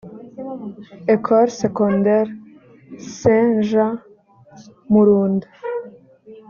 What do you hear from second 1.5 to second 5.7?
secondaire st jean murunda